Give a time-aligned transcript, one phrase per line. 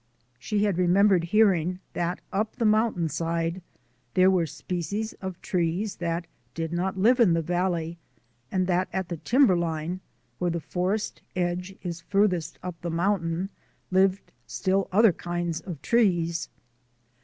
[0.39, 3.61] She had remembered hearing that up the moun tain side
[4.15, 7.99] there were species of trees that did not live in the valley,
[8.51, 9.99] and that at the timberline,
[10.39, 13.49] where the forest edge is farthest up the mountain,
[13.91, 16.49] lived still other kinds of trees.